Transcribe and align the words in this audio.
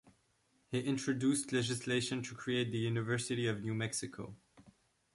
He 0.71 0.79
introduced 0.79 1.53
legislation 1.53 2.23
to 2.23 2.33
create 2.33 2.71
the 2.71 2.79
University 2.79 3.45
of 3.45 3.61
New 3.61 3.75
Mexico. 3.75 4.35